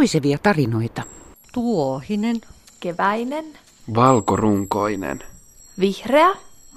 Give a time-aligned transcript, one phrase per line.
[0.00, 1.02] puisevia tarinoita.
[1.52, 2.40] Tuohinen.
[2.80, 3.44] Keväinen.
[3.94, 5.22] Valkorunkoinen.
[5.80, 6.30] Vihreä.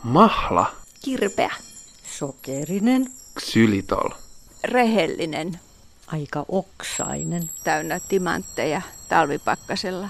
[0.04, 0.72] Mahla.
[1.06, 1.52] Kirpeä.
[2.18, 3.06] Sokerinen.
[3.40, 4.10] Xylitol.
[4.64, 5.60] Rehellinen.
[6.08, 7.44] Aika oksainen.
[7.64, 10.10] Täynnä timantteja talvipakkasella.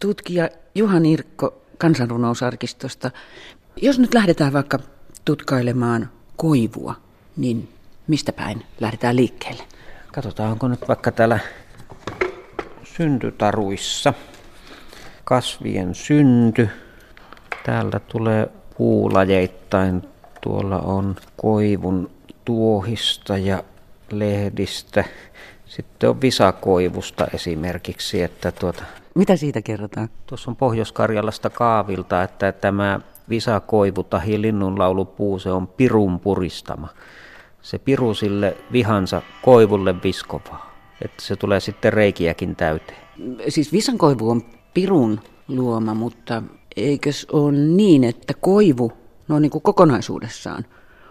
[0.00, 3.10] Tutkija Juha Nirkko kansanrunousarkistosta.
[3.82, 4.78] Jos nyt lähdetään vaikka
[5.24, 6.94] tutkailemaan koivua,
[7.36, 7.68] niin
[8.06, 9.73] mistä päin lähdetään liikkeelle?
[10.14, 11.38] Katsotaan, onko nyt vaikka täällä
[12.84, 14.14] syntytaruissa
[15.24, 16.68] kasvien synty.
[17.66, 20.02] Täällä tulee puulajeittain.
[20.40, 22.10] Tuolla on koivun
[22.44, 23.62] tuohista ja
[24.10, 25.04] lehdistä.
[25.66, 30.08] Sitten on visakoivusta esimerkiksi, että tuota, Mitä siitä kerrotaan?
[30.26, 36.88] tuossa on Pohjois-Karjalasta kaavilta, että tämä visakoivu tai linnunlaulupuu, se on pirun puristama.
[37.64, 42.98] Se piru sille vihansa koivulle viskovaa, että se tulee sitten reikiäkin täyteen.
[43.48, 44.42] Siis visankoivu on
[44.74, 46.42] pirun luoma, mutta
[46.76, 48.92] eikös ole niin, että koivu
[49.28, 50.64] no niin kuin kokonaisuudessaan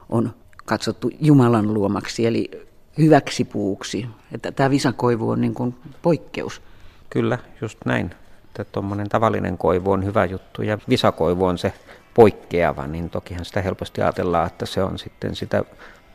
[0.10, 0.34] on
[0.66, 4.06] katsottu Jumalan luomaksi, eli hyväksi puuksi.
[4.32, 6.62] Että tämä visakoivu on niin kuin poikkeus.
[7.10, 8.12] Kyllä, just näin.
[8.46, 11.74] Että tuommoinen tavallinen koivu on hyvä juttu ja visakoivu on se
[12.14, 15.64] poikkeava, niin tokihan sitä helposti ajatellaan, että se on sitten sitä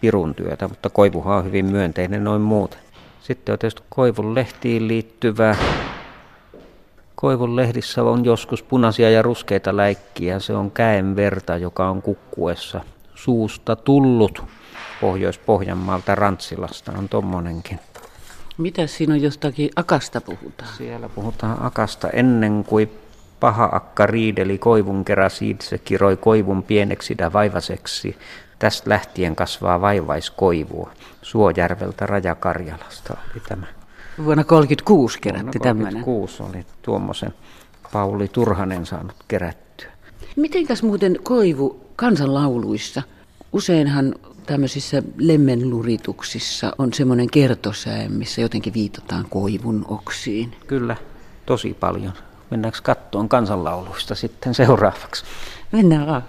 [0.01, 2.81] pirun työtä, mutta koivuhan on hyvin myönteinen noin muuten.
[3.21, 5.57] Sitten on tietysti koivun lehtiin liittyvää.
[7.15, 10.39] Koivun lehdissä on joskus punaisia ja ruskeita läikkiä.
[10.39, 12.81] Se on käen verta, joka on kukkuessa
[13.15, 14.45] suusta tullut.
[15.01, 17.81] Pohjois-Pohjanmaalta Rantsilasta on tommonenkin.
[18.59, 20.71] Mitä siinä on jostakin akasta puhutaan?
[20.77, 22.91] Siellä puhutaan akasta ennen kuin
[23.41, 28.17] paha akka riideli koivun keräsiid, se kiroi koivun pieneksi ja vaivaseksi.
[28.59, 30.91] Tästä lähtien kasvaa vaivaiskoivua.
[31.23, 33.67] Suojärveltä Rajakarjalasta oli tämä.
[34.25, 36.05] Vuonna 1936 kerätty tämmöinen.
[36.05, 37.35] 36 oli tuommoisen
[37.93, 39.91] Pauli Turhanen saanut kerättyä.
[40.37, 43.03] Mitenkäs muuten koivu kansanlauluissa?
[43.53, 44.15] Useinhan
[44.47, 50.57] tämmöisissä lemmenlurituksissa on semmoinen kertosää, missä jotenkin viitataan koivun oksiin.
[50.67, 50.97] Kyllä,
[51.47, 52.13] tosi paljon.
[52.51, 55.25] Mennäänkö kattoon kansanlauluista sitten seuraavaksi?
[55.73, 56.23] Mennään vaan.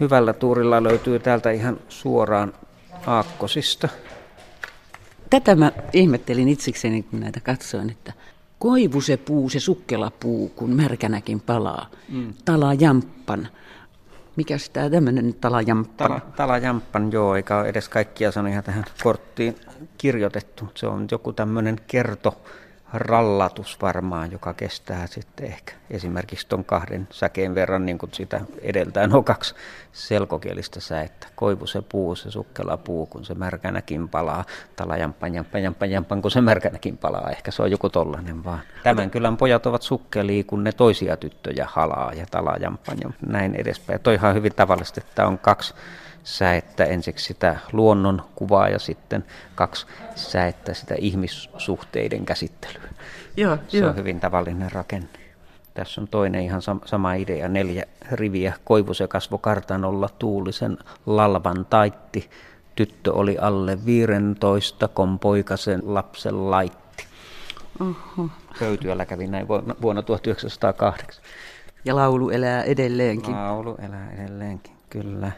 [0.00, 2.52] Hyvällä tuurilla löytyy täältä ihan suoraan
[3.06, 3.88] aakkosista.
[5.30, 8.12] Tätä mä ihmettelin itsekseni, kun näitä katsoin, että
[8.58, 11.90] koivu se puu, se sukkela puu, kun märkänäkin palaa.
[12.08, 12.34] Mm.
[12.44, 13.48] Talajamppan.
[14.36, 16.08] Mikäs tää tämmönen talajamppan?
[16.08, 19.56] Tala, talajamppan, joo, eikä ole edes kaikkia sanoja tähän korttiin
[19.98, 20.68] kirjoitettu.
[20.74, 22.40] Se on joku tämmöinen kerto
[22.94, 29.14] rallatus varmaan, joka kestää sitten ehkä esimerkiksi tuon kahden säkeen verran, niin kuin sitä edeltään
[29.14, 29.54] on kaksi
[29.92, 31.26] selkokielistä säettä.
[31.34, 34.44] Koivu se puu, se sukkela puu, kun se märkänäkin palaa.
[34.76, 37.30] Talajampan, jampan, jampan, jampan, kun se märkänäkin palaa.
[37.30, 38.60] Ehkä se on joku tollanen vaan.
[38.82, 44.00] Tämän kylän pojat ovat sukkeli, kun ne toisia tyttöjä halaa ja talajampan ja näin edespäin.
[44.00, 45.74] Toihan on hyvin tavallista, että on kaksi
[46.24, 49.24] säettä, ensiksi sitä luonnon kuvaa ja sitten
[49.54, 52.88] kaksi säettä sitä ihmissuhteiden käsittelyä.
[53.36, 53.88] Joo, Se joo.
[53.90, 55.08] on hyvin tavallinen rakenne.
[55.74, 58.54] Tässä on toinen ihan sam- sama idea, neljä riviä.
[58.64, 62.30] Koivu se kasvo kartanolla tuulisen lalvan taitti.
[62.76, 67.04] Tyttö oli alle 15, kun poikasen lapsen laitti.
[67.80, 68.28] Oho.
[68.60, 71.24] Pöytyöllä kävi näin vuonna, vuonna 1908.
[71.84, 73.34] Ja laulu elää edelleenkin.
[73.34, 75.32] Laulu elää edelleenkin, kyllä.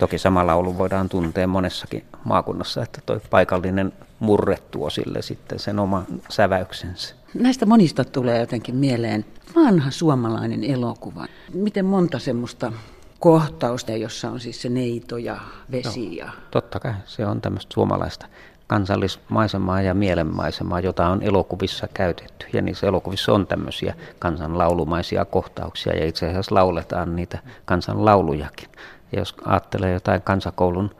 [0.00, 5.78] Toki sama laulu voidaan tuntea monessakin maakunnassa, että toi paikallinen murre tuo sille sitten sen
[5.78, 7.14] oman säväyksensä.
[7.34, 9.24] Näistä monista tulee jotenkin mieleen
[9.56, 11.26] vanha suomalainen elokuva.
[11.54, 12.72] Miten monta semmoista
[13.18, 15.40] kohtausta, jossa on siis se neito ja
[15.70, 16.28] vesi ja...
[16.50, 18.26] Totta kai se on tämmöistä suomalaista
[18.66, 22.46] kansallismaisemaa ja mielenmaisemaa, jota on elokuvissa käytetty.
[22.52, 28.68] Ja niissä elokuvissa on tämmöisiä kansanlaulumaisia kohtauksia ja itse asiassa lauletaan niitä kansanlaulujakin.
[29.12, 30.90] Ja jos ajattelee jotain kansakoulun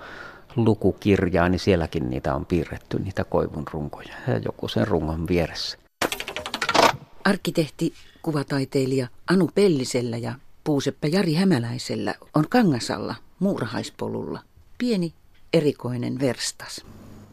[0.57, 5.79] lukukirjaa, niin sielläkin niitä on piirretty, niitä koivun runkoja ja joku sen rungon vieressä.
[7.25, 7.93] Arkkitehti,
[8.23, 10.33] kuvataiteilija Anu Pellisellä ja
[10.65, 14.41] puuseppä Jari Hämäläisellä on Kangasalla muurahaispolulla
[14.79, 15.13] pieni
[15.53, 16.85] erikoinen verstas.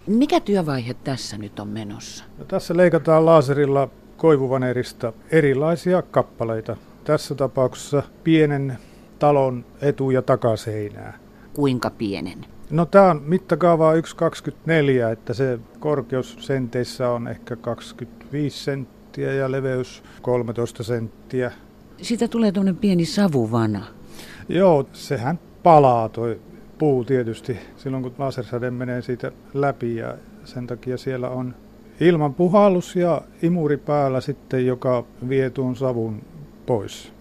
[0.07, 2.23] Mikä työvaihe tässä nyt on menossa?
[2.37, 6.77] No, tässä leikataan laserilla koivuvanerista erilaisia kappaleita.
[7.03, 8.77] Tässä tapauksessa pienen
[9.19, 11.17] talon etu- ja takaseinää.
[11.53, 12.45] Kuinka pienen?
[12.69, 20.03] No tämä on mittakaavaa 1,24, että se korkeus senteissä on ehkä 25 senttiä ja leveys
[20.21, 21.51] 13 senttiä.
[22.01, 23.85] Siitä tulee tuonne pieni savuvana.
[24.49, 26.39] Joo, sehän palaa toi
[26.77, 31.55] puu tietysti silloin kun lasersäde menee siitä läpi ja sen takia siellä on
[31.99, 36.21] ilman puhallus ja imuri päällä sitten, joka vie tuon savun
[36.65, 37.13] pois,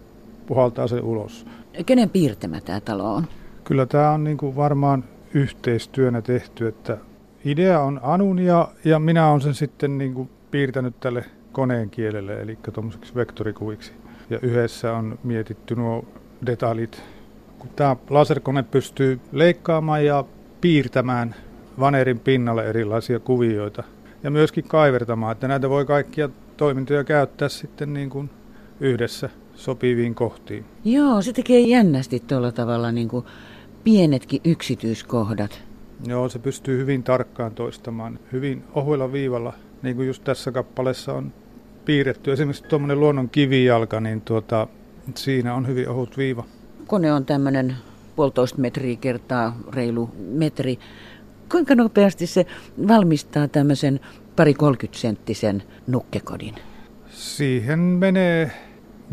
[0.46, 1.46] puhaltaa se ulos.
[1.86, 3.26] Kenen piirtämä tämä talo on?
[3.64, 6.98] Kyllä tämä on niin kuin varmaan yhteistyönä tehty, että
[7.44, 12.40] idea on Anun ja, ja minä olen sen sitten niin kuin piirtänyt tälle koneen kielelle,
[12.40, 13.92] eli tuommoiseksi vektorikuviksi.
[14.30, 16.04] Ja yhdessä on mietitty nuo
[16.46, 17.02] detaljit.
[17.58, 20.24] Kun tämä laserkone pystyy leikkaamaan ja
[20.60, 21.34] piirtämään
[21.80, 23.82] vanerin pinnalle erilaisia kuvioita
[24.22, 28.30] ja myöskin kaivertamaan, että näitä voi kaikkia toimintoja käyttää sitten niin kuin
[28.80, 30.64] yhdessä sopiviin kohtiin.
[30.84, 33.24] Joo, se tekee jännästi tuolla tavalla niin kuin
[33.84, 35.62] pienetkin yksityiskohdat.
[36.06, 41.32] Joo, se pystyy hyvin tarkkaan toistamaan, hyvin ohuilla viivalla, niin kuin just tässä kappaleessa on
[41.84, 42.32] piirretty.
[42.32, 44.68] Esimerkiksi tuommoinen luonnon kivijalka, niin tuota,
[45.14, 46.44] siinä on hyvin ohut viiva.
[46.86, 47.76] Kone on tämmöinen
[48.16, 50.78] puolitoista metriä kertaa reilu metri.
[51.50, 52.46] Kuinka nopeasti se
[52.88, 54.00] valmistaa tämmöisen
[54.36, 56.54] pari 30 senttisen nukkekodin?
[57.10, 58.50] Siihen menee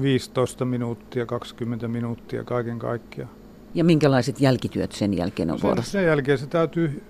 [0.02, 3.32] 15 minuuttia, 20 minuuttia kaiken kaikkiaan.
[3.74, 5.92] Ja minkälaiset jälkityöt sen jälkeen on No vuorossa?
[5.92, 7.04] sen, sen jälkeen se täytyy,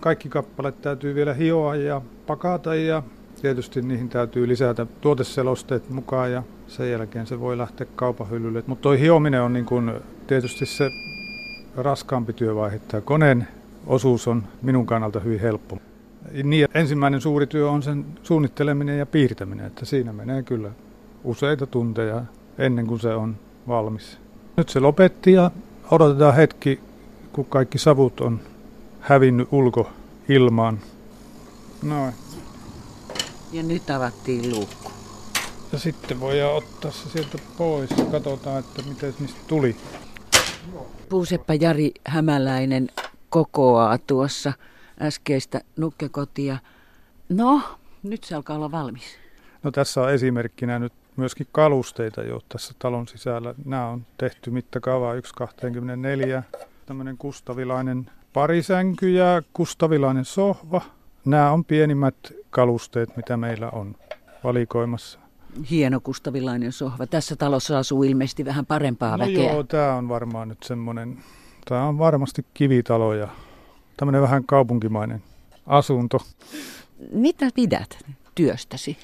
[0.00, 3.02] kaikki kappaleet täytyy vielä hioa ja pakata ja
[3.42, 8.62] tietysti niihin täytyy lisätä tuoteselosteet mukaan ja sen jälkeen se voi lähteä kaupan hyllylle.
[8.66, 9.92] Mutta tuo hiominen on niin kuin
[10.26, 10.90] tietysti se
[11.76, 12.78] raskaampi työvaihe.
[12.78, 13.48] Tämä koneen
[13.86, 15.78] osuus on minun kannalta hyvin helppo.
[16.42, 20.70] Niin, ensimmäinen suuri työ on sen suunnitteleminen ja piirtäminen, että siinä menee kyllä
[21.24, 22.22] useita tunteja
[22.58, 23.36] ennen kuin se on
[23.68, 24.18] valmis.
[24.56, 25.50] Nyt se lopetti ja
[25.90, 26.80] odotetaan hetki,
[27.32, 28.40] kun kaikki savut on
[29.00, 30.78] hävinnyt ulkoilmaan.
[31.82, 32.14] Noin.
[33.52, 34.92] Ja nyt avattiin luukku.
[35.72, 39.76] Ja sitten voidaan ottaa se sieltä pois ja katsotaan, että miten niistä tuli.
[41.08, 42.88] Puuseppä Jari Hämäläinen
[43.28, 44.52] kokoaa tuossa
[45.00, 46.58] äskeistä nukkekotia.
[47.28, 47.60] No,
[48.02, 49.18] nyt se alkaa olla valmis.
[49.62, 53.54] No tässä on esimerkkinä nyt myöskin kalusteita jo tässä talon sisällä.
[53.64, 56.42] Nämä on tehty mittakaavaa 1,24.
[56.86, 60.82] Tämmöinen kustavilainen parisänky ja kustavilainen sohva.
[61.24, 62.14] Nämä on pienimmät
[62.50, 63.96] kalusteet, mitä meillä on
[64.44, 65.18] valikoimassa.
[65.70, 67.06] Hieno kustavilainen sohva.
[67.06, 69.52] Tässä talossa asuu ilmeisesti vähän parempaa No väkeä.
[69.52, 71.18] joo, tämä on varmaan nyt semmoinen,
[71.68, 73.28] tämä on varmasti kivitalo ja
[73.96, 75.22] tämmöinen vähän kaupunkimainen
[75.66, 76.18] asunto.
[77.12, 77.98] Mitä pidät
[78.34, 78.96] työstäsi?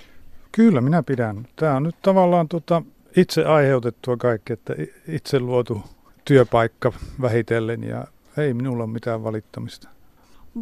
[0.56, 1.46] Kyllä, minä pidän.
[1.56, 2.82] Tämä on nyt tavallaan tota
[3.16, 4.74] itse aiheutettua kaikki, että
[5.08, 5.82] itse luotu
[6.24, 8.06] työpaikka vähitellen ja
[8.36, 9.88] ei minulla ole mitään valittamista.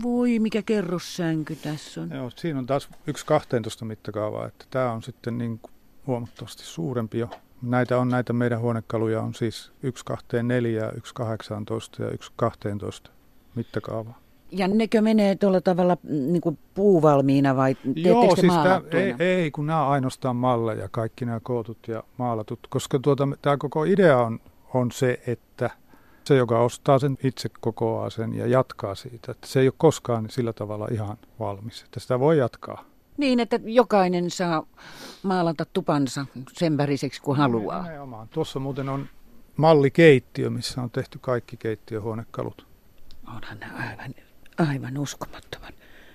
[0.03, 2.11] Voi, mikä kerrossänky tässä on.
[2.11, 5.61] Joo, siinä on taas yksi 12 mittakaavaa, että tämä on sitten niin
[6.07, 7.31] huomattavasti suurempi jo.
[7.63, 13.11] Näitä on näitä meidän huonekaluja on siis yksi 24, yksi 18 ja yksi 12
[13.55, 14.24] mittakaavaa.
[14.55, 19.07] Ja nekö menee tuolla tavalla niin kuin puuvalmiina vai teettekö te tää, maalattuina?
[19.07, 23.57] ei, ei, kun nämä on ainoastaan malleja, kaikki nämä kootut ja maalatut, koska tuota, tämä
[23.57, 24.41] koko idea on,
[24.75, 25.71] on se, että
[26.25, 29.33] se, joka ostaa sen, itse kokoaa sen ja jatkaa siitä.
[29.33, 32.85] Että se ei ole koskaan sillä tavalla ihan valmis, että sitä voi jatkaa.
[33.17, 34.67] Niin, että jokainen saa
[35.23, 37.83] maalata tupansa sen väriseksi kuin haluaa.
[37.83, 38.29] Nimenomaan.
[38.29, 39.09] Tuossa muuten on
[39.57, 42.67] mallikeittiö, missä on tehty kaikki keittiöhuonekalut.
[43.37, 44.15] Onhan ne aivan,
[44.59, 45.73] aivan uskomattoman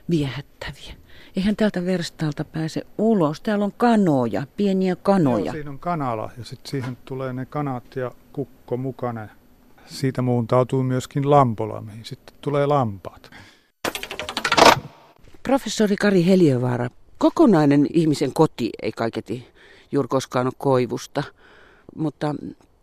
[0.10, 0.94] viehättäviä.
[1.36, 3.42] Eihän täältä verstalta pääse ulos.
[3.42, 5.46] Täällä on kanoja, pieniä kanoja.
[5.46, 9.28] Joo, siinä on kanala ja sitten siihen tulee ne kanat ja kukko mukana.
[9.86, 13.32] Siitä muuntautuu myöskin lampola, mihin sitten tulee lampaat.
[15.44, 19.48] Professori Kari Heliövaara, kokonainen ihmisen koti ei kaiketi
[19.92, 21.24] juuri koskaan ole koivusta,
[21.96, 22.36] mutta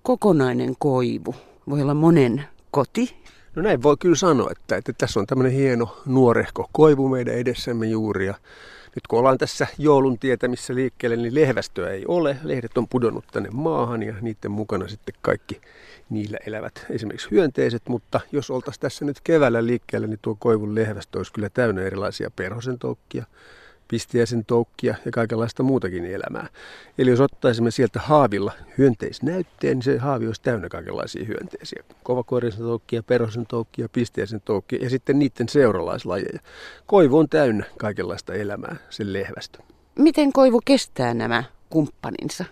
[0.03, 1.35] kokonainen koivu
[1.71, 3.17] voi olla monen koti.
[3.57, 7.87] No näin voi kyllä sanoa, että, että tässä on tämmöinen hieno nuorehko koivu meidän edessämme
[7.87, 8.27] juuri.
[8.27, 8.35] Ja
[8.95, 12.37] nyt kun ollaan tässä joulun tietämissä liikkeelle, niin lehvästöä ei ole.
[12.43, 15.61] Lehdet on pudonnut tänne maahan ja niiden mukana sitten kaikki
[16.11, 17.83] niillä elävät esimerkiksi hyönteiset.
[17.89, 22.31] Mutta jos oltaisiin tässä nyt keväällä liikkeellä, niin tuo koivun lehvästö olisi kyllä täynnä erilaisia
[22.37, 23.25] perhosen toukkia,
[23.89, 26.49] pistiäisen toukkia ja kaikenlaista muutakin elämää.
[26.99, 31.85] Eli jos ottaisimme sieltä haavilla hyönteisnäytteen, niin se haavi olisi täynnä kaikenlaisia hyönteisiä.
[32.03, 36.41] Kovakoirisen toukkia, perhosen toukkia, pistiäisen toukkia ja sitten niiden seuralaislajeja.
[36.87, 39.59] Koivu on täynnä kaikenlaista elämää, sen lehvästö.
[39.99, 42.45] Miten koivu kestää nämä kumppaninsa?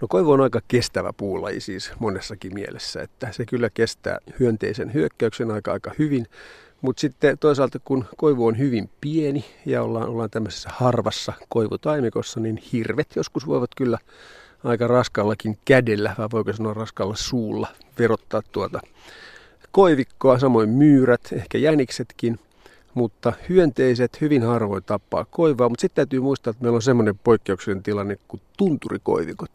[0.00, 5.50] No koivu on aika kestävä puulaji siis monessakin mielessä, että se kyllä kestää hyönteisen hyökkäyksen
[5.50, 6.26] aika aika hyvin.
[6.82, 12.56] Mutta sitten toisaalta kun koivu on hyvin pieni ja ollaan, ollaan tämmöisessä harvassa koivutaimikossa, niin
[12.72, 13.98] hirvet joskus voivat kyllä
[14.64, 17.68] aika raskallakin kädellä, vai voiko sanoa raskalla suulla,
[17.98, 18.80] verottaa tuota
[19.72, 22.38] koivikkoa, samoin myyrät, ehkä jäniksetkin.
[22.94, 25.68] mutta hyönteiset hyvin harvoin tappaa koivaa.
[25.68, 29.50] Mutta sitten täytyy muistaa, että meillä on semmoinen poikkeuksellinen tilanne kuin tunturikoivikot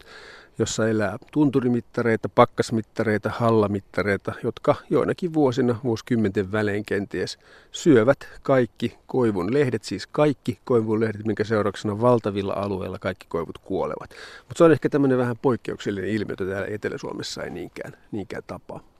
[0.58, 7.38] jossa elää tunturimittareita, pakkasmittareita, hallamittareita, jotka joinakin vuosina, vuosikymmenten välein kenties,
[7.72, 14.10] syövät kaikki koivun lehdet, siis kaikki koivun lehdet, minkä seurauksena valtavilla alueilla kaikki koivut kuolevat.
[14.38, 18.95] Mutta se on ehkä tämmöinen vähän poikkeuksellinen ilmiö, jota täällä Etelä-Suomessa ei niinkään, niinkään tapaa.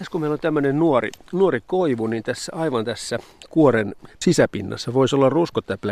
[0.00, 3.18] Tässä kun meillä on tämmöinen nuori, nuori koivu, niin tässä aivan tässä
[3.50, 5.30] kuoren sisäpinnassa voisi olla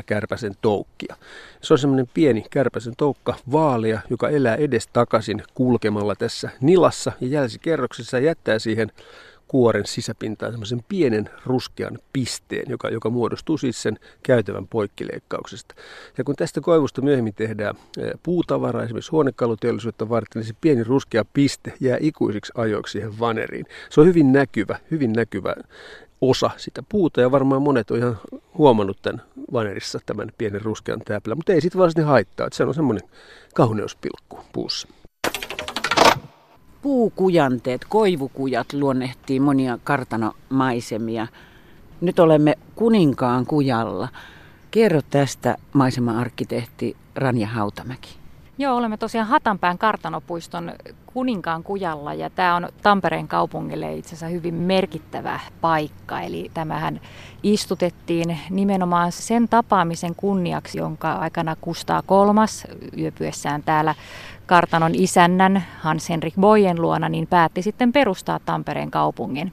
[0.03, 1.17] kärpäsen toukkia.
[1.61, 7.29] Se on semmoinen pieni kärpäsen toukka, vaalea, joka elää edes takaisin kulkemalla tässä nilassa ja
[7.29, 8.93] jälsikerroksessa jättää siihen
[9.49, 15.75] kuoren sisäpintaan semmoisen pienen ruskean pisteen, joka, joka muodostuu siis sen käytävän poikkileikkauksesta.
[16.19, 17.75] Ja kun tästä koivusta myöhemmin tehdään
[18.23, 23.67] puutavaraa, esimerkiksi huonekaluteollisuutta varten, niin se pieni ruskea piste jää ikuisiksi ajoiksi siihen vaneriin.
[23.91, 25.55] Se on hyvin näkyvä, hyvin näkyvä
[26.21, 28.19] osa sitä puuta ja varmaan monet on ihan
[28.59, 32.75] huomannut tämän vanerissa tämän pienen ruskean täpälä, mutta ei sitten varsinaisesti haittaa, että se on
[32.75, 33.09] semmoinen
[33.55, 34.89] kauneuspilkku puussa.
[36.83, 41.27] Puukujanteet, koivukujat luonnehtii monia kartanomaisemia.
[42.01, 44.09] Nyt olemme Kuninkaan kujalla.
[44.71, 48.19] Kerro tästä maisema-arkkitehti Ranja Hautamäki.
[48.59, 50.73] Joo, olemme tosiaan Hatanpään kartanopuiston
[51.07, 56.21] Kuninkaan kujalla ja tämä on Tampereen kaupungille itse asiassa hyvin merkittävä paikka.
[56.21, 57.01] Eli tämähän
[57.43, 62.67] istutettiin nimenomaan sen tapaamisen kunniaksi, jonka aikana Kustaa kolmas
[62.99, 63.95] yöpyessään täällä
[64.49, 69.53] kartanon isännän Hans-Henrik Boyen luona, niin päätti sitten perustaa Tampereen kaupungin.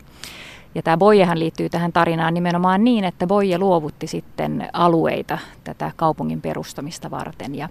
[0.75, 6.41] Ja tämä Boyehan liittyy tähän tarinaan nimenomaan niin, että Boye luovutti sitten alueita tätä kaupungin
[6.41, 7.55] perustamista varten.
[7.55, 7.69] Ja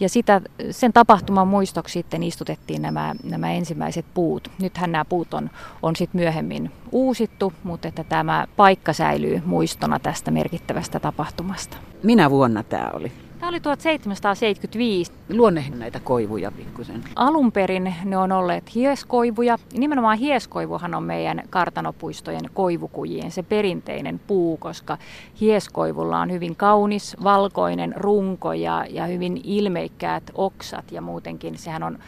[0.00, 0.40] ja sitä,
[0.70, 4.50] sen tapahtuman muistoksi sitten istutettiin nämä, nämä ensimmäiset puut.
[4.60, 5.50] Nythän nämä puut on,
[5.82, 11.76] on sitten myöhemmin uusittu, mutta että tämä paikka säilyy muistona tästä merkittävästä tapahtumasta.
[12.02, 13.12] Minä vuonna tämä oli?
[13.40, 15.12] Tämä oli 1775.
[15.28, 17.04] Luonnehdin näitä koivuja pikkusen.
[17.16, 19.58] Alun perin ne on olleet hieskoivuja.
[19.72, 24.98] Nimenomaan hieskoivuhan on meidän kartanopuistojen koivukujien se perinteinen puu, koska
[25.40, 31.98] hieskoivulla on hyvin kaunis, valkoinen runko ja, ja hyvin ilmeikkäät oksat ja muutenkin sehän on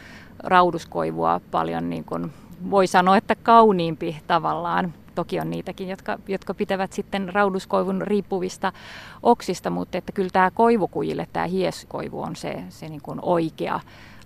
[0.43, 2.31] rauduskoivua paljon niin kuin
[2.69, 8.73] voi sanoa, että kauniimpi tavallaan Toki on niitäkin, jotka, jotka pitävät sitten rauduskoivun riippuvista
[9.23, 13.79] oksista, mutta että kyllä tämä koivukujille, tämä hieskoivu on se, se niin kuin oikea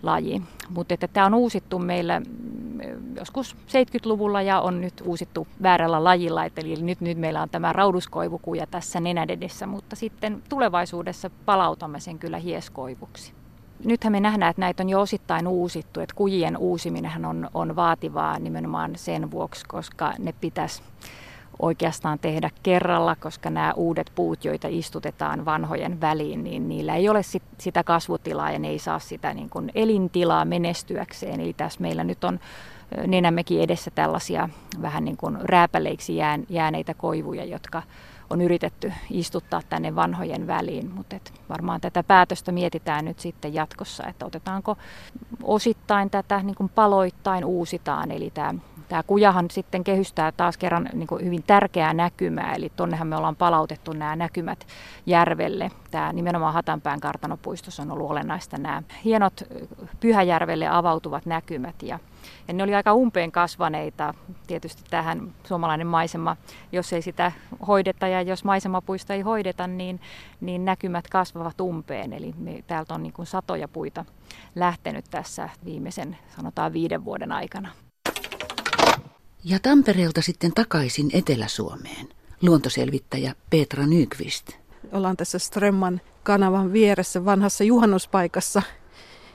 [0.03, 0.41] laji.
[0.69, 2.25] Mutta että tämä on uusittu meillä mm,
[3.15, 6.45] joskus 70-luvulla ja on nyt uusittu väärällä lajilla.
[6.45, 12.37] Eli nyt, nyt meillä on tämä rauduskoivukuja tässä nenädedessä, mutta sitten tulevaisuudessa palautamme sen kyllä
[12.37, 13.36] hieskoivuksi
[13.85, 18.39] nythän me nähdään, että näitä on jo osittain uusittu, että kujien uusiminen on, on vaativaa
[18.39, 20.81] nimenomaan sen vuoksi, koska ne pitäisi
[21.59, 27.23] oikeastaan tehdä kerralla, koska nämä uudet puut, joita istutetaan vanhojen väliin, niin niillä ei ole
[27.23, 31.39] sit, sitä kasvutilaa ja ne ei saa sitä niin kuin elintilaa menestyäkseen.
[31.39, 32.39] Eli tässä meillä nyt on
[33.07, 34.49] nenämmekin edessä tällaisia
[34.81, 36.15] vähän niin kuin rääpäleiksi
[36.49, 37.83] jääneitä koivuja, jotka
[38.29, 44.07] on yritetty istuttaa tänne vanhojen väliin, mutta et varmaan tätä päätöstä mietitään nyt sitten jatkossa,
[44.07, 44.77] että otetaanko
[45.43, 48.53] osittain tätä niin kuin paloittain uusitaan, eli tämä
[48.89, 53.35] Tämä kujahan sitten kehystää taas kerran niin kuin hyvin tärkeää näkymää, eli tonnehan me ollaan
[53.35, 54.67] palautettu nämä näkymät
[55.05, 55.71] järvelle.
[55.91, 58.57] Tämä nimenomaan Hatanpään kartanopuistossa on ollut olennaista.
[58.57, 59.43] Nämä hienot
[59.99, 61.99] Pyhäjärvelle avautuvat näkymät ja
[62.47, 64.13] ja ne oli aika umpeen kasvaneita.
[64.47, 66.37] Tietysti tähän suomalainen maisema,
[66.71, 67.31] jos ei sitä
[67.67, 70.01] hoideta ja jos maisemapuista ei hoideta, niin,
[70.41, 72.13] niin näkymät kasvavat umpeen.
[72.13, 74.05] Eli me, täältä on niin kuin satoja puita
[74.55, 77.69] lähtenyt tässä viimeisen, sanotaan viiden vuoden aikana.
[79.43, 82.07] Ja Tampereelta sitten takaisin Etelä-Suomeen.
[82.41, 84.49] Luontoselvittäjä Petra Nykvist.
[84.91, 88.61] Ollaan tässä Strömman kanavan vieressä vanhassa juhannuspaikassa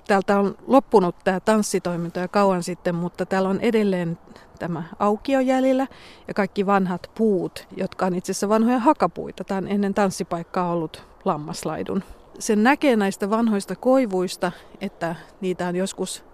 [0.08, 4.18] Täältä on loppunut tämä tanssitoiminta jo kauan sitten, mutta täällä on edelleen
[4.58, 5.86] tämä aukio jäljellä
[6.28, 9.44] ja kaikki vanhat puut, jotka on itse asiassa vanhoja hakapuita.
[9.44, 12.02] Tämä on ennen tanssipaikkaa ollut lammaslaidun.
[12.38, 16.24] Sen näkee näistä vanhoista koivuista, että niitä on joskus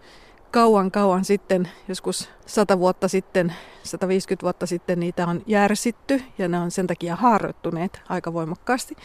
[0.51, 6.59] kauan kauan sitten, joskus 100 vuotta sitten, 150 vuotta sitten niitä on järsitty ja ne
[6.59, 8.97] on sen takia haarottuneet aika voimakkaasti.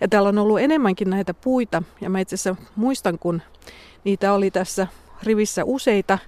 [0.00, 3.42] Ja täällä on ollut enemmänkin näitä puita ja mä itse asiassa muistan, kun
[4.04, 4.86] Niitä oli tässä
[5.22, 6.18] rivissä useita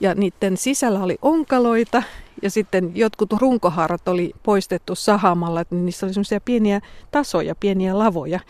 [0.00, 2.02] ja niiden sisällä oli onkaloita
[2.42, 8.40] ja sitten jotkut runkohaarat oli poistettu sahamalla, että niissä oli semmoisia pieniä tasoja, pieniä lavoja.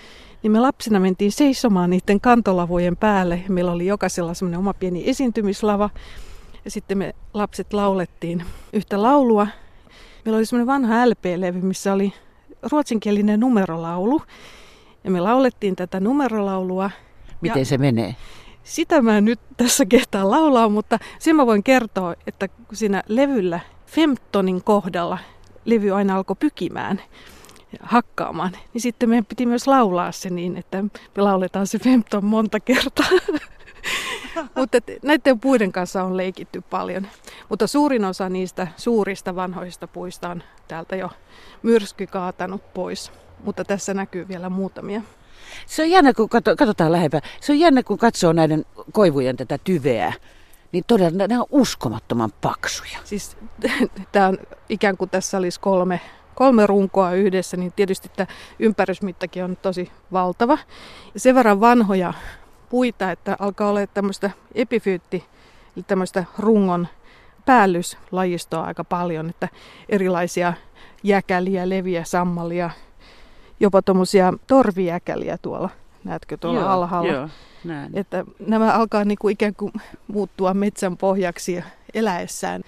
[0.47, 3.43] Niin me lapsina mentiin seisomaan niiden kantolavojen päälle.
[3.49, 5.91] Meillä oli jokaisella semmoinen oma pieni esiintymislava.
[6.65, 9.47] Ja sitten me lapset laulettiin yhtä laulua.
[10.25, 12.13] Meillä oli semmoinen vanha LP-levy, missä oli
[12.73, 14.23] ruotsinkielinen numerolaulu.
[15.05, 16.91] Ja me laulettiin tätä numerolaulua.
[17.41, 18.17] Miten ja se menee?
[18.63, 24.63] Sitä mä nyt tässä kehtaa laulaa, mutta sen mä voin kertoa, että siinä levyllä Femtonin
[24.65, 25.19] kohdalla
[25.65, 27.01] levy aina alkoi pykimään
[27.81, 32.61] hakkaamaan, niin sitten meidän piti myös laulaa se niin, että me lauletaan se Femton monta
[32.61, 33.07] kertaa.
[34.57, 37.07] Mutta näiden puiden kanssa on leikitty paljon.
[37.49, 41.11] Mutta suurin osa niistä suurista vanhoista puista on täältä jo
[41.63, 43.13] myrsky kaatanut pois.
[43.45, 45.03] Mutta tässä näkyy vielä muutamia.
[45.67, 47.21] Se on jännä, kun katso, katsotaan lähempää.
[47.41, 50.13] Se on jännä, kun katsoo näiden koivujen tätä tyveä.
[50.73, 52.99] Niin todella, ne on uskomattoman paksuja.
[53.05, 53.37] Siis
[54.13, 56.01] tämä on ikään kuin tässä olisi kolme,
[56.37, 58.27] kolme runkoa yhdessä, niin tietysti tämä
[58.59, 60.59] ympärysmittakin on tosi valtava.
[61.17, 62.15] Sen verran vanhoja
[62.69, 65.25] puita, että alkaa olla tämmöistä epifyytti,
[65.77, 66.89] eli tämmöistä rungon
[67.47, 69.49] päällyslajistoa aika paljon, että
[69.89, 70.53] erilaisia
[71.03, 72.71] jäkäliä, leviä, sammalia,
[73.61, 75.71] jopa tuommoisia torvijäkäliä tuolla,
[76.05, 77.13] näetkö tuolla joo, alhaalla.
[77.13, 77.29] Joo,
[77.65, 77.91] näen.
[77.95, 79.73] Että nämä alkaa niin kuin ikään kuin
[80.09, 81.65] muuttua metsän pohjaksi
[81.95, 82.63] eläessään.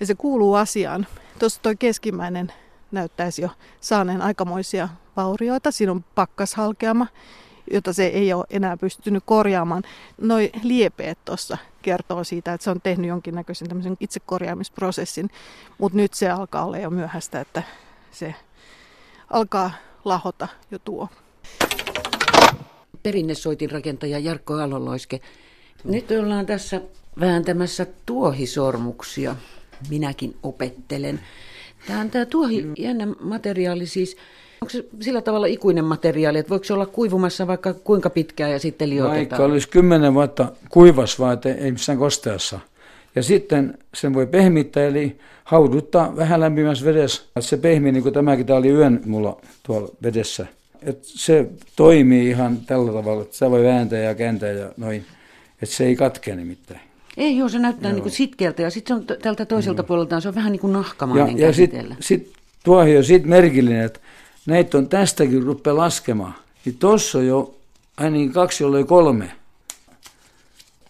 [0.00, 1.06] Ja se kuuluu asiaan.
[1.38, 2.52] Tuossa tuo keskimmäinen
[2.92, 5.70] näyttäisi jo saaneen aikamoisia vaurioita.
[5.70, 7.06] Siinä on pakkashalkeama,
[7.72, 9.82] jota se ei ole enää pystynyt korjaamaan.
[10.20, 15.30] Noi liepeet tuossa kertoo siitä, että se on tehnyt jonkinnäköisen tämmöisen itsekorjaamisprosessin,
[15.78, 17.62] mutta nyt se alkaa olla jo myöhäistä, että
[18.10, 18.34] se
[19.30, 19.70] alkaa
[20.04, 21.08] lahota jo tuo.
[23.02, 25.20] Perinnesoitin rakentaja Jarkko Aloloiske.
[25.84, 26.80] Nyt ollaan tässä
[27.20, 29.36] vääntämässä tuohisormuksia.
[29.88, 31.20] Minäkin opettelen.
[31.86, 34.16] Tämä on tämä tuohi jännä materiaali siis.
[34.62, 38.58] Onko se sillä tavalla ikuinen materiaali, että voiko se olla kuivumassa vaikka kuinka pitkään ja
[38.58, 39.16] sitten liotetaan?
[39.16, 42.60] Vaikka olisi kymmenen vuotta kuivas vaan, että ei missään kosteassa.
[43.14, 47.22] Ja sitten sen voi pehmittää, eli hauduttaa vähän lämpimässä vedessä.
[47.40, 50.46] Se pehmii, niin kuin tämäkin, tämä oli yön mulla tuolla vedessä.
[50.82, 55.04] Et se toimii ihan tällä tavalla, että sitä voi vääntää ja kääntää ja noin.
[55.62, 56.80] Että se ei katkea nimittäin.
[57.18, 60.28] Ei, joo, se näyttää niin kuin sitkeältä ja sitten se on tältä toiselta puolelta, se
[60.28, 62.32] on vähän niin kuin nahkamainen Ja, ja sitten sit
[62.64, 64.00] tuohi on siitä merkillinen, että
[64.46, 66.34] näitä on tästäkin rupeaa laskemaan.
[66.64, 67.54] Niin tossa on jo
[67.96, 69.30] ainakin kaksi, jollei kolme.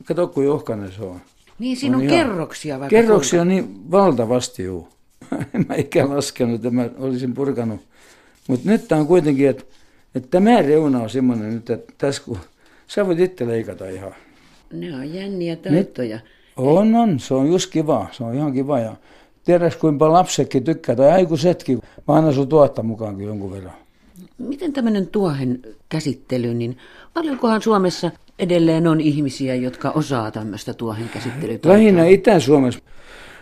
[0.05, 1.21] Kato, kuin johkainen se on.
[1.59, 3.55] Niin, siinä on, ihan- kerroksia vaikka Kerroksia kuinka.
[3.55, 4.88] niin valtavasti, juu.
[5.55, 7.81] en mä ikään laskenut, että mä olisin purkanut.
[8.49, 9.64] Mutta nyt tämä on kuitenkin, että,
[10.14, 12.38] että tämä reuna on semmoinen nyt, että tässä kun
[12.87, 14.14] sä voit itse leikata ihan.
[14.72, 16.18] Ne on jänniä taitoja.
[16.57, 17.20] On, on.
[17.20, 18.07] Se on just kiva.
[18.12, 18.78] Se on ihan kiva.
[18.78, 18.96] Ja
[19.44, 21.83] tiedätkö, kuinka lapsetkin tykkää, tai aikuisetkin.
[22.09, 23.74] Mä annan sun tuotta mukaankin jonkun verran.
[24.38, 26.78] Miten tämmöinen tuohen käsittely, niin
[27.14, 31.59] paljonkohan Suomessa edelleen on ihmisiä, jotka osaa tämmöistä tuohen käsittelyä?
[31.64, 32.81] Lähinnä Itä-Suomessa.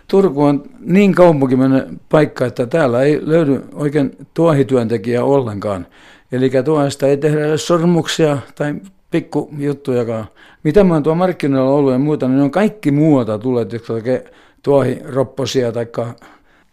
[0.09, 5.87] Turku on niin kaupunkimainen paikka, että täällä ei löydy oikein tuohityöntekijää ollenkaan.
[6.33, 8.75] Eli tuohesta ei tehdä edes sormuksia tai
[9.21, 10.27] pikkujuttujakaan.
[10.63, 13.95] Mitä mä oon tuolla markkinoilla ollut ja muuta, niin ne on kaikki muualta tulleet, jotka
[13.95, 14.25] tekee
[14.63, 15.87] tuohiropposia tai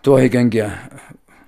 [0.03, 0.71] tuohikenkiä.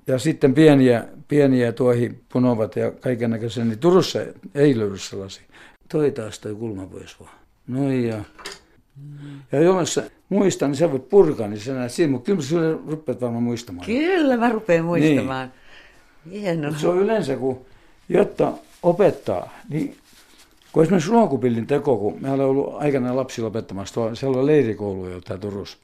[0.08, 4.20] Ja sitten pieniä, pieniä tuohipunovat ja kaikennäköisiä, niin Turussa
[4.56, 5.44] ei löydy sellaisia.
[5.90, 7.32] Toi taas toi kulma pois vaan.
[7.68, 8.18] Noin ja...
[9.52, 12.56] Ja jos muistan, niin sä voit purkaa, niin sä näet siinä, mutta kyllä sä
[12.88, 13.86] rupeat varmaan muistamaan.
[13.86, 15.52] Kyllä, mä rupean muistamaan.
[16.26, 16.42] Niin.
[16.42, 16.72] Hienoa.
[16.78, 17.66] Se on yleensä, kun
[18.10, 18.52] jotta
[18.84, 19.96] opettaa, niin
[20.76, 25.08] kun esimerkiksi ruokupillin teko, kun me ollaan ollut aikanaan lapsilla opettamassa, tuolla, siellä on leirikoulu
[25.08, 25.78] jo täällä Turussa,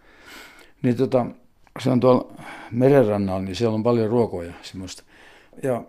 [0.81, 1.25] niin tota,
[1.79, 2.33] se on tuolla
[2.71, 5.03] merenrannalla, niin siellä on paljon ruokoja semmoista.
[5.63, 5.83] Ja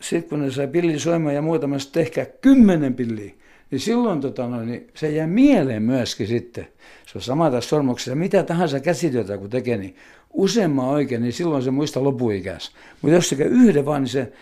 [0.00, 3.32] sitten kun ne sai pillin soimaan ja muuta, mä sanoin, että tehkää kymmenen pilliä,
[3.70, 6.68] niin silloin tota, no, niin se jää mieleen myöskin sitten.
[7.06, 8.14] Se on sama tässä sormuksessa.
[8.14, 9.96] Mitä tahansa käsityötä kun tekee, niin
[10.32, 12.72] useamman oikein, niin silloin se muista lopuikässä.
[13.02, 14.32] Mutta jos se käy yhden vaan, niin se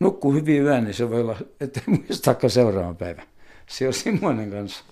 [0.00, 3.24] nukkuu hyvin yön, niin se voi olla, että muistaakaan seuraavan päivän.
[3.68, 4.84] Se on semmoinen kanssa.